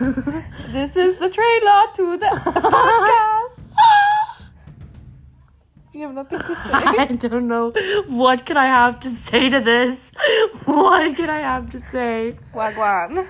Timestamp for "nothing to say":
6.14-6.70